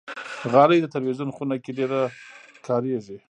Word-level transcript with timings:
غالۍ 0.53 0.77
د 0.81 0.85
تلویزون 0.95 1.29
خونه 1.35 1.55
کې 1.63 1.71
ډېره 1.79 1.99
کاریږي. 2.67 3.17